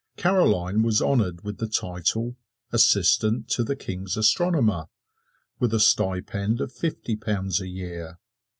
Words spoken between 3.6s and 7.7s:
the King's Astronomer" with the stipend of fifty pounds a